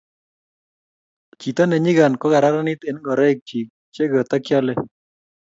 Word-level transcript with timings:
chito 1.39 1.63
ne 1.67 1.77
nyikan 1.83 2.13
ko 2.21 2.25
kararanit 2.33 2.81
eng 2.89 2.99
ngoroik 3.03 3.39
chi 3.47 3.59
che 3.93 4.03
katekeole 4.11 4.73